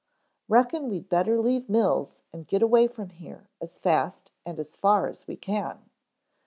"Reckon 0.47 0.89
we'd 0.89 1.09
better 1.09 1.39
leave 1.39 1.69
Mills 1.69 2.15
and 2.33 2.47
get 2.47 2.63
away 2.63 2.87
from 2.87 3.09
here 3.11 3.49
as 3.61 3.77
fast 3.77 4.31
and 4.43 4.57
as 4.59 4.75
far 4.75 5.05
as 5.07 5.27
we 5.27 5.35
can. 5.35 5.91